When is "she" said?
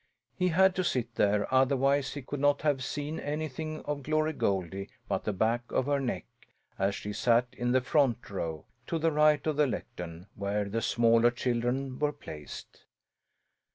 6.95-7.13